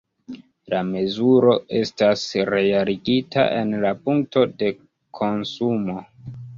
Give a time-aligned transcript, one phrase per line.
[0.73, 4.75] La mezuro estas realigita en la punkto de
[5.23, 6.03] konsumo.